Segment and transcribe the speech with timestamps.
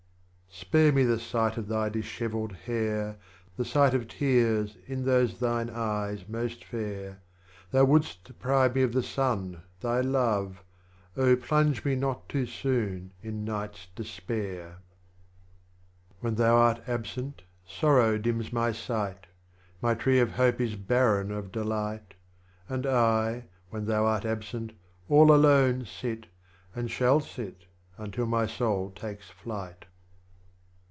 [0.53, 3.17] Spare me the sight of thy Dishevelled Hair,
[3.57, 7.21] The sight of Tears in those thine Eyes most fair,
[7.71, 10.63] Thou would'st deprive me of the Sun, thy Love,
[11.17, 14.79] Oh, plunge me not too soon in Night's Despair.
[16.21, 16.23] 8 THE LAMENT OF 28.
[16.23, 19.27] When thou art absent Sorrow dims my sight,
[19.81, 22.13] My Tree of Hope is barren of Delight,
[22.69, 24.71] And I, when thou art al^sent,
[25.09, 26.27] all alone Sit,
[26.75, 27.65] and shall sit
[27.97, 29.85] until my Soul takes flight.